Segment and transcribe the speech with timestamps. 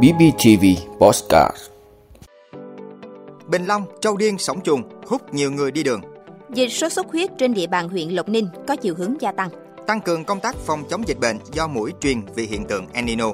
[0.00, 0.64] BBTV
[1.00, 1.56] Postcard
[3.46, 6.00] Bình Long, trâu điên, sống chuồng, hút nhiều người đi đường.
[6.54, 9.48] Dịch sốt xuất huyết trên địa bàn huyện Lộc Ninh có chiều hướng gia tăng.
[9.86, 13.04] Tăng cường công tác phòng chống dịch bệnh do mũi truyền vì hiện tượng El
[13.04, 13.32] Nino.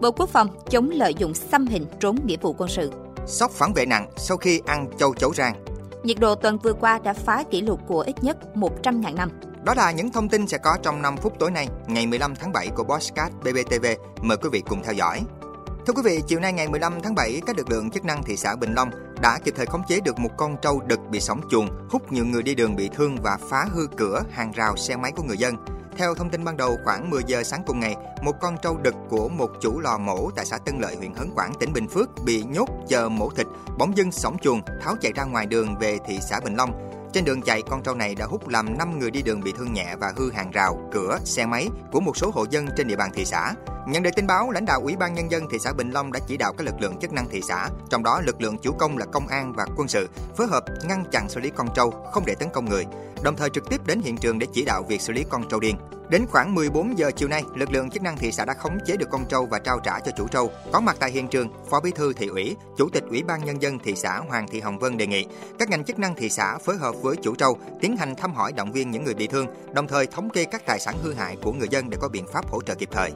[0.00, 2.92] Bộ Quốc phòng chống lợi dụng xâm hình trốn nghĩa vụ quân sự.
[3.26, 5.64] Sóc phản vệ nặng sau khi ăn châu chấu rang.
[6.02, 9.30] Nhiệt độ tuần vừa qua đã phá kỷ lục của ít nhất 100.000 năm.
[9.66, 12.52] Đó là những thông tin sẽ có trong 5 phút tối nay, ngày 15 tháng
[12.52, 13.86] 7 của Bosscat BBTV.
[14.22, 15.22] Mời quý vị cùng theo dõi.
[15.86, 18.36] Thưa quý vị, chiều nay ngày 15 tháng 7, các lực lượng chức năng thị
[18.36, 18.90] xã Bình Long
[19.22, 22.24] đã kịp thời khống chế được một con trâu đực bị sóng chuồng, hút nhiều
[22.26, 25.38] người đi đường bị thương và phá hư cửa, hàng rào, xe máy của người
[25.38, 25.56] dân.
[25.96, 28.94] Theo thông tin ban đầu, khoảng 10 giờ sáng cùng ngày, một con trâu đực
[29.08, 32.08] của một chủ lò mổ tại xã Tân Lợi, huyện Hớn Quản, tỉnh Bình Phước
[32.24, 33.46] bị nhốt chờ mổ thịt,
[33.78, 36.95] bỗng dưng sóng chuồng, tháo chạy ra ngoài đường về thị xã Bình Long.
[37.12, 39.72] Trên đường chạy, con trâu này đã hút làm 5 người đi đường bị thương
[39.72, 42.96] nhẹ và hư hàng rào, cửa, xe máy của một số hộ dân trên địa
[42.96, 43.54] bàn thị xã.
[43.86, 46.20] Nhận được tin báo, lãnh đạo Ủy ban nhân dân thị xã Bình Long đã
[46.26, 48.98] chỉ đạo các lực lượng chức năng thị xã, trong đó lực lượng chủ công
[48.98, 52.26] là công an và quân sự, phối hợp ngăn chặn xử lý con trâu, không
[52.26, 52.86] để tấn công người,
[53.22, 55.60] đồng thời trực tiếp đến hiện trường để chỉ đạo việc xử lý con trâu
[55.60, 55.76] điên.
[56.08, 58.96] Đến khoảng 14 giờ chiều nay, lực lượng chức năng thị xã đã khống chế
[58.96, 60.50] được con trâu và trao trả cho chủ trâu.
[60.72, 63.62] Có mặt tại hiện trường, Phó Bí thư thị ủy, Chủ tịch Ủy ban nhân
[63.62, 65.26] dân thị xã Hoàng Thị Hồng Vân đề nghị
[65.58, 68.52] các ngành chức năng thị xã phối hợp với chủ trâu tiến hành thăm hỏi
[68.52, 71.36] động viên những người bị thương, đồng thời thống kê các tài sản hư hại
[71.42, 73.12] của người dân để có biện pháp hỗ trợ kịp thời.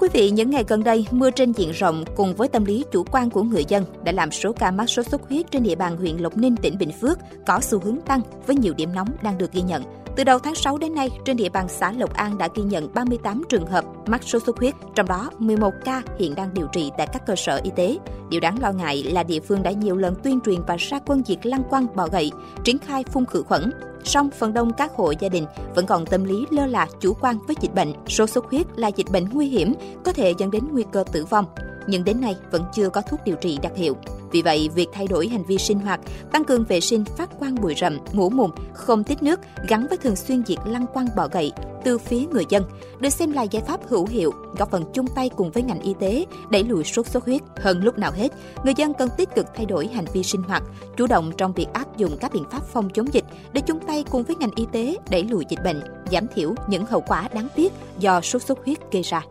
[0.00, 3.04] Quý vị, những ngày gần đây, mưa trên diện rộng cùng với tâm lý chủ
[3.10, 5.96] quan của người dân đã làm số ca mắc sốt xuất huyết trên địa bàn
[5.96, 9.38] huyện Lộc Ninh, tỉnh Bình Phước có xu hướng tăng với nhiều điểm nóng đang
[9.38, 9.99] được ghi nhận.
[10.20, 12.94] Từ đầu tháng 6 đến nay, trên địa bàn xã Lộc An đã ghi nhận
[12.94, 16.90] 38 trường hợp mắc sốt xuất huyết, trong đó 11 ca hiện đang điều trị
[16.98, 17.98] tại các cơ sở y tế.
[18.30, 21.22] Điều đáng lo ngại là địa phương đã nhiều lần tuyên truyền và ra quân
[21.26, 22.32] diệt lăng quăng bọ gậy,
[22.64, 23.70] triển khai phun khử khuẩn.
[24.04, 27.38] Song phần đông các hộ gia đình vẫn còn tâm lý lơ là chủ quan
[27.46, 27.92] với dịch bệnh.
[28.08, 29.74] Sốt xuất huyết là dịch bệnh nguy hiểm,
[30.04, 31.44] có thể dẫn đến nguy cơ tử vong
[31.86, 33.96] nhưng đến nay vẫn chưa có thuốc điều trị đặc hiệu.
[34.32, 36.00] Vì vậy, việc thay đổi hành vi sinh hoạt,
[36.32, 39.98] tăng cường vệ sinh phát quang bụi rậm, ngủ mùng, không tích nước gắn với
[39.98, 41.52] thường xuyên diệt lăng quăng bọ gậy
[41.84, 42.64] từ phía người dân
[43.00, 45.94] được xem là giải pháp hữu hiệu, góp phần chung tay cùng với ngành y
[46.00, 47.42] tế đẩy lùi sốt xuất huyết.
[47.56, 48.28] Hơn lúc nào hết,
[48.64, 50.62] người dân cần tích cực thay đổi hành vi sinh hoạt,
[50.96, 54.04] chủ động trong việc áp dụng các biện pháp phòng chống dịch để chung tay
[54.10, 55.80] cùng với ngành y tế đẩy lùi dịch bệnh,
[56.12, 59.22] giảm thiểu những hậu quả đáng tiếc do sốt xuất huyết gây ra.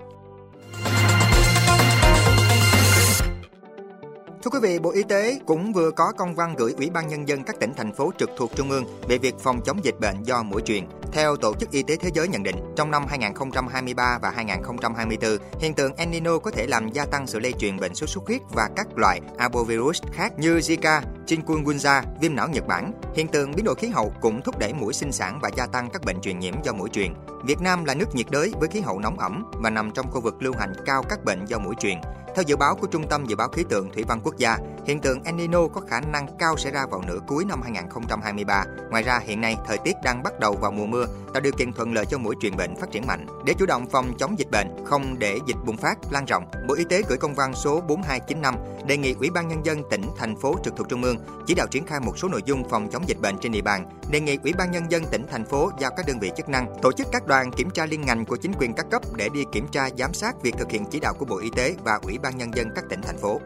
[4.43, 7.27] Thưa quý vị, Bộ Y tế cũng vừa có công văn gửi Ủy ban Nhân
[7.27, 10.23] dân các tỉnh, thành phố trực thuộc Trung ương về việc phòng chống dịch bệnh
[10.23, 10.83] do mũi truyền.
[11.11, 15.73] Theo Tổ chức Y tế Thế giới nhận định, trong năm 2023 và 2024, hiện
[15.73, 18.41] tượng El Nino có thể làm gia tăng sự lây truyền bệnh sốt xuất huyết
[18.49, 22.91] và các loại arbovirus khác như Zika, chikungunya, viêm não Nhật Bản.
[23.15, 25.89] Hiện tượng biến đổi khí hậu cũng thúc đẩy mũi sinh sản và gia tăng
[25.89, 27.13] các bệnh truyền nhiễm do mũi truyền.
[27.45, 30.21] Việt Nam là nước nhiệt đới với khí hậu nóng ẩm và nằm trong khu
[30.21, 31.97] vực lưu hành cao các bệnh do mũi truyền.
[32.39, 34.57] Theo dự báo của Trung tâm Dự báo Khí tượng Thủy văn Quốc gia,
[34.89, 38.65] hiện tượng El Nino có khả năng cao xảy ra vào nửa cuối năm 2023.
[38.89, 41.73] Ngoài ra, hiện nay thời tiết đang bắt đầu vào mùa mưa, tạo điều kiện
[41.73, 43.25] thuận lợi cho mũi truyền bệnh phát triển mạnh.
[43.45, 46.75] Để chủ động phòng chống dịch bệnh, không để dịch bùng phát, lan rộng, Bộ
[46.75, 48.55] Y tế gửi công văn số 4295
[48.87, 51.17] đề nghị Ủy ban nhân dân tỉnh, thành phố trực thuộc trung ương
[51.47, 53.89] chỉ đạo triển khai một số nội dung phòng chống dịch bệnh trên địa bàn.
[54.11, 56.73] Đề nghị Ủy ban nhân dân tỉnh, thành phố giao các đơn vị chức năng
[56.81, 59.43] tổ chức các đoàn kiểm tra liên ngành của chính quyền các cấp để đi
[59.51, 62.17] kiểm tra giám sát việc thực hiện chỉ đạo của Bộ Y tế và Ủy
[62.17, 63.39] ban nhân dân các tỉnh thành phố.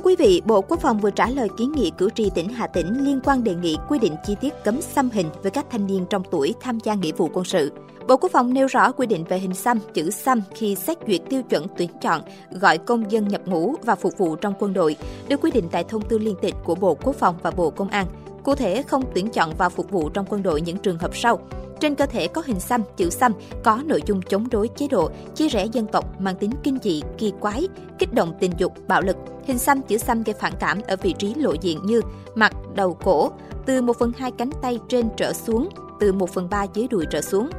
[0.00, 2.66] Thưa quý vị, Bộ Quốc phòng vừa trả lời kiến nghị cử tri tỉnh Hà
[2.66, 5.86] Tĩnh liên quan đề nghị quy định chi tiết cấm xăm hình với các thanh
[5.86, 7.72] niên trong tuổi tham gia nghĩa vụ quân sự.
[8.08, 11.20] Bộ Quốc phòng nêu rõ quy định về hình xăm, chữ xăm khi xét duyệt
[11.28, 14.96] tiêu chuẩn tuyển chọn, gọi công dân nhập ngũ và phục vụ trong quân đội,
[15.28, 17.88] được quy định tại thông tư liên tịch của Bộ Quốc phòng và Bộ Công
[17.88, 18.06] an.
[18.44, 21.38] Cụ thể, không tuyển chọn và phục vụ trong quân đội những trường hợp sau
[21.80, 23.32] trên cơ thể có hình xăm, chữ xăm,
[23.64, 27.02] có nội dung chống đối chế độ, chia rẽ dân tộc, mang tính kinh dị,
[27.18, 27.68] kỳ quái,
[27.98, 29.16] kích động tình dục, bạo lực.
[29.50, 32.00] Hình xăm, chữ xăm gây phản cảm ở vị trí lộ diện như
[32.34, 33.30] mặt, đầu, cổ,
[33.66, 35.68] từ 1 phần 2 cánh tay trên trở xuống,
[36.00, 37.50] từ 1 phần 3 dưới đùi trở xuống.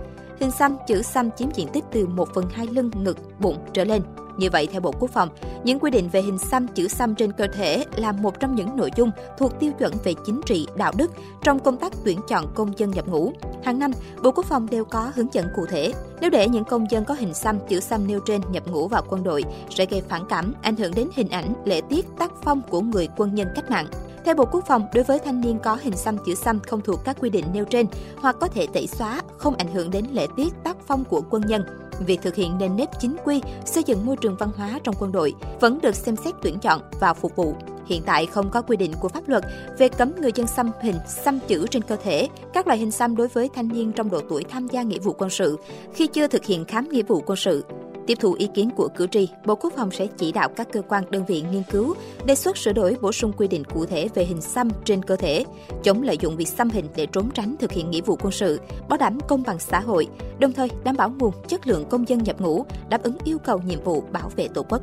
[0.42, 3.84] Hình xăm, chữ xăm chiếm diện tích từ 1 phần 2 lưng, ngực, bụng trở
[3.84, 4.02] lên.
[4.38, 5.30] Như vậy, theo Bộ Quốc phòng,
[5.64, 8.78] những quy định về hình xăm chữ xăm trên cơ thể là một trong những
[8.78, 11.12] nội dung thuộc tiêu chuẩn về chính trị, đạo đức
[11.44, 13.32] trong công tác tuyển chọn công dân nhập ngũ.
[13.64, 13.92] Hàng năm,
[14.24, 15.94] Bộ Quốc phòng đều có hướng dẫn cụ thể.
[16.22, 19.04] Nếu để những công dân có hình xăm chữ xăm nêu trên nhập ngũ vào
[19.10, 22.62] quân đội sẽ gây phản cảm, ảnh hưởng đến hình ảnh, lễ tiết, tác phong
[22.70, 23.88] của người quân nhân cách mạng.
[24.26, 27.00] Theo Bộ Quốc phòng, đối với thanh niên có hình xăm chữ xăm không thuộc
[27.06, 27.86] các quy định nêu trên
[28.18, 31.44] hoặc có thể tẩy xóa, không ảnh hưởng đến lễ tiết tác phong của quân
[31.48, 31.64] nhân,
[32.00, 35.12] việc thực hiện nền nếp chính quy, xây dựng môi trường văn hóa trong quân
[35.12, 37.56] đội vẫn được xem xét tuyển chọn và phục vụ.
[37.86, 39.44] hiện tại không có quy định của pháp luật
[39.78, 43.16] về cấm người dân xăm hình, xăm chữ trên cơ thể, các loại hình xăm
[43.16, 45.58] đối với thanh niên trong độ tuổi tham gia nghĩa vụ quân sự
[45.94, 47.64] khi chưa thực hiện khám nghĩa vụ quân sự.
[48.08, 50.82] Tiếp thu ý kiến của cử tri, Bộ Quốc phòng sẽ chỉ đạo các cơ
[50.82, 51.94] quan đơn vị nghiên cứu,
[52.26, 55.16] đề xuất sửa đổi bổ sung quy định cụ thể về hình xăm trên cơ
[55.16, 55.46] thể,
[55.84, 58.60] chống lợi dụng việc xăm hình để trốn tránh thực hiện nghĩa vụ quân sự,
[58.90, 60.08] bảo đảm công bằng xã hội,
[60.40, 63.62] đồng thời đảm bảo nguồn chất lượng công dân nhập ngũ, đáp ứng yêu cầu
[63.66, 64.82] nhiệm vụ bảo vệ Tổ quốc.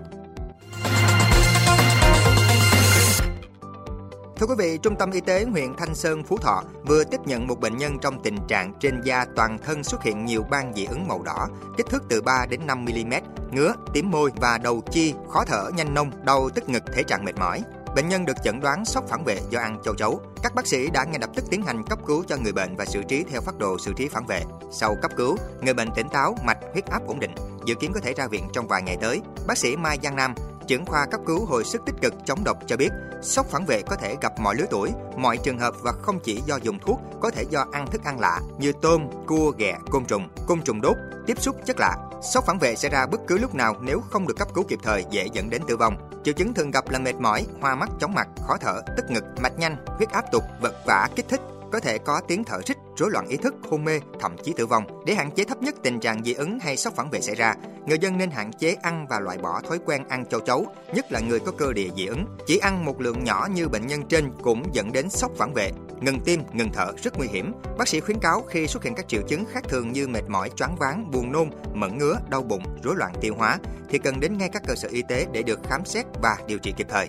[4.38, 7.46] Thưa quý vị, Trung tâm Y tế huyện Thanh Sơn, Phú Thọ vừa tiếp nhận
[7.46, 10.84] một bệnh nhân trong tình trạng trên da toàn thân xuất hiện nhiều ban dị
[10.84, 13.12] ứng màu đỏ, kích thước từ 3 đến 5 mm,
[13.50, 17.24] ngứa, tím môi và đầu chi, khó thở nhanh nông, đau tức ngực, thể trạng
[17.24, 17.62] mệt mỏi.
[17.94, 20.20] Bệnh nhân được chẩn đoán sốc phản vệ do ăn châu chấu.
[20.42, 22.84] Các bác sĩ đã ngay lập tức tiến hành cấp cứu cho người bệnh và
[22.84, 24.42] xử trí theo phác đồ xử trí phản vệ.
[24.70, 28.00] Sau cấp cứu, người bệnh tỉnh táo, mạch, huyết áp ổn định, dự kiến có
[28.00, 29.20] thể ra viện trong vài ngày tới.
[29.46, 30.34] Bác sĩ Mai Giang Nam,
[30.68, 32.88] trưởng khoa cấp cứu hồi sức tích cực chống độc cho biết,
[33.22, 36.42] sốc phản vệ có thể gặp mọi lứa tuổi, mọi trường hợp và không chỉ
[36.46, 40.04] do dùng thuốc, có thể do ăn thức ăn lạ như tôm, cua, ghẹ, côn
[40.04, 41.96] trùng, côn trùng đốt, tiếp xúc chất lạ.
[42.22, 44.78] Sốc phản vệ sẽ ra bất cứ lúc nào nếu không được cấp cứu kịp
[44.82, 46.10] thời dễ dẫn đến tử vong.
[46.24, 49.24] Triệu chứng thường gặp là mệt mỏi, hoa mắt, chóng mặt, khó thở, tức ngực,
[49.40, 51.40] mạch nhanh, huyết áp tụt, vật vã, kích thích,
[51.72, 54.66] có thể có tiếng thở rít, rối loạn ý thức, hôn mê, thậm chí tử
[54.66, 55.02] vong.
[55.06, 57.54] Để hạn chế thấp nhất tình trạng dị ứng hay sốc phản vệ xảy ra,
[57.86, 61.12] người dân nên hạn chế ăn và loại bỏ thói quen ăn châu chấu, nhất
[61.12, 62.24] là người có cơ địa dị ứng.
[62.46, 65.70] Chỉ ăn một lượng nhỏ như bệnh nhân trên cũng dẫn đến sốc phản vệ.
[66.00, 67.52] Ngừng tim, ngừng thở rất nguy hiểm.
[67.78, 70.50] Bác sĩ khuyến cáo khi xuất hiện các triệu chứng khác thường như mệt mỏi,
[70.56, 74.38] choáng váng, buồn nôn, mẩn ngứa, đau bụng, rối loạn tiêu hóa thì cần đến
[74.38, 77.08] ngay các cơ sở y tế để được khám xét và điều trị kịp thời.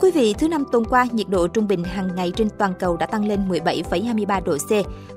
[0.00, 2.74] Thưa quý vị, thứ năm tuần qua, nhiệt độ trung bình hàng ngày trên toàn
[2.78, 4.70] cầu đã tăng lên 17,23 độ C.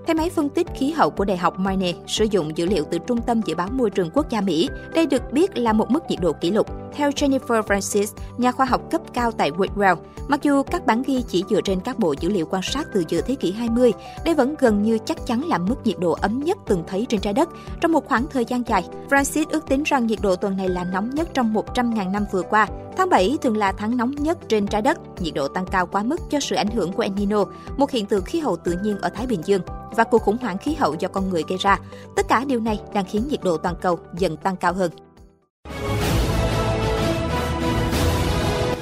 [0.08, 2.98] Theo máy phân tích khí hậu của Đại học Maine sử dụng dữ liệu từ
[3.08, 6.04] Trung tâm Dự báo Môi trường Quốc gia Mỹ, đây được biết là một mức
[6.10, 6.68] nhiệt độ kỷ lục.
[6.94, 8.06] Theo Jennifer Francis,
[8.38, 9.96] nhà khoa học cấp cao tại Whitwell,
[10.28, 13.04] mặc dù các bản ghi chỉ dựa trên các bộ dữ liệu quan sát từ
[13.08, 13.92] giữa thế kỷ 20,
[14.26, 17.22] đây vẫn gần như chắc chắn là mức nhiệt độ ấm nhất từng thấy trên
[17.22, 17.50] trái đất
[17.82, 18.84] trong một khoảng thời gian dài.
[19.10, 22.42] Francis ước tính rằng nhiệt độ tuần này là nóng nhất trong 100.000 năm vừa
[22.42, 22.68] qua.
[22.98, 26.04] Tháng 7 thường là tháng nóng nhất trên trái đất, nhiệt độ tăng cao quá
[26.04, 27.46] mức do sự ảnh hưởng của El Nino,
[27.78, 29.62] một hiện tượng khí hậu tự nhiên ở Thái Bình Dương
[29.92, 31.78] và cuộc khủng hoảng khí hậu do con người gây ra.
[32.16, 34.92] Tất cả điều này đang khiến nhiệt độ toàn cầu dần tăng cao hơn.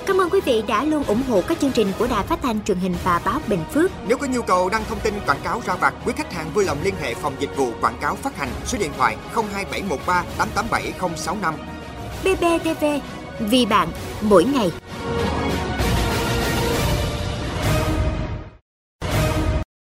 [0.06, 2.64] Cảm ơn quý vị đã luôn ủng hộ các chương trình của Đài Phát thanh
[2.64, 3.92] truyền hình và báo Bình Phước.
[4.08, 6.66] Nếu có nhu cầu đăng thông tin quảng cáo ra vặt, quý khách hàng vui
[6.66, 11.54] lòng liên hệ phòng dịch vụ quảng cáo phát hành số điện thoại 02713 887065.
[12.24, 12.86] BBTV,
[13.40, 13.88] vì bạn,
[14.22, 14.72] mỗi ngày.